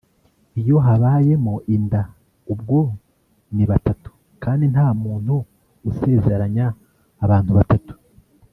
[0.61, 2.01] iyo habayemo inda
[2.53, 2.79] ubwo
[3.55, 4.09] ni batatu
[4.43, 5.35] kandi nta muntu
[5.89, 6.65] usezeranya
[7.25, 7.93] abantu batatu